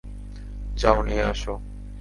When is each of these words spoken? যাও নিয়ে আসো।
যাও 0.75 0.99
নিয়ে 1.01 1.23
আসো। 1.23 1.53